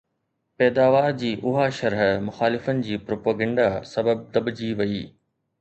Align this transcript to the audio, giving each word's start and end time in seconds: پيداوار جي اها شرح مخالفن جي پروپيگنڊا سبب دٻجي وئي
پيداوار 0.61 1.09
جي 1.23 1.33
اها 1.51 1.67
شرح 1.81 2.01
مخالفن 2.31 2.81
جي 2.87 2.97
پروپيگنڊا 3.05 3.69
سبب 3.93 4.29
دٻجي 4.39 4.75
وئي 4.81 5.03